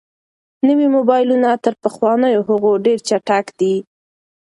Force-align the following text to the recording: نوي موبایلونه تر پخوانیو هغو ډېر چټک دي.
نوي 0.67 0.87
موبایلونه 0.95 1.49
تر 1.63 1.73
پخوانیو 1.83 2.41
هغو 2.49 2.71
ډېر 2.85 2.99
چټک 3.07 3.45
دي. 3.59 3.75